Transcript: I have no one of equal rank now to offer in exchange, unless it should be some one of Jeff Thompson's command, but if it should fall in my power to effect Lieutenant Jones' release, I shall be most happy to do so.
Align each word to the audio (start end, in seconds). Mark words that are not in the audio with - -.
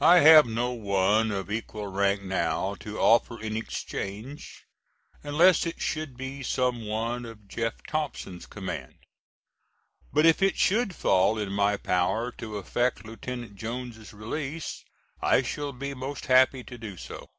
I 0.00 0.18
have 0.18 0.44
no 0.44 0.72
one 0.72 1.30
of 1.30 1.48
equal 1.48 1.86
rank 1.86 2.20
now 2.20 2.74
to 2.80 2.98
offer 2.98 3.40
in 3.40 3.56
exchange, 3.56 4.66
unless 5.22 5.66
it 5.66 5.80
should 5.80 6.16
be 6.16 6.42
some 6.42 6.84
one 6.84 7.24
of 7.24 7.46
Jeff 7.46 7.74
Thompson's 7.86 8.46
command, 8.46 8.96
but 10.12 10.26
if 10.26 10.42
it 10.42 10.56
should 10.58 10.96
fall 10.96 11.38
in 11.38 11.52
my 11.52 11.76
power 11.76 12.32
to 12.38 12.56
effect 12.56 13.04
Lieutenant 13.04 13.54
Jones' 13.54 14.12
release, 14.12 14.82
I 15.20 15.42
shall 15.42 15.70
be 15.70 15.94
most 15.94 16.26
happy 16.26 16.64
to 16.64 16.76
do 16.76 16.96
so. 16.96 17.30